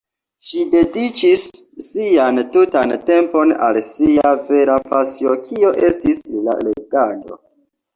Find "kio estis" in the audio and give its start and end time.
5.49-6.29